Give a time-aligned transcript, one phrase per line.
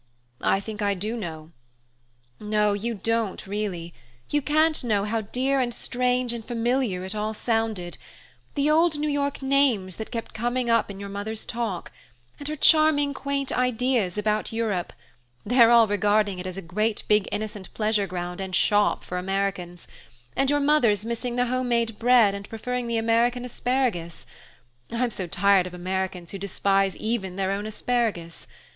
[0.41, 1.51] "I think I do know"
[2.39, 3.93] "No, you don't, really;
[4.31, 7.99] you can't know how dear and strange and familiar it all sounded:
[8.55, 11.91] the old New York names that kept coming up in your mother's talk,
[12.39, 14.91] and her charming quaint ideas about Europe
[15.45, 19.87] their all regarding it as a great big innocent pleasure ground and shop for Americans;
[20.35, 24.25] and your mother's missing the home made bread and preferring the American asparagus
[24.89, 28.47] I'm so tired of Americans who despise even their own asparagus!